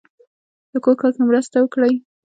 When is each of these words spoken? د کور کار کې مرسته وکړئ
د 0.71 0.73
کور 0.83 0.95
کار 1.01 1.11
کې 1.15 1.21
مرسته 1.29 1.55
وکړئ 1.61 1.93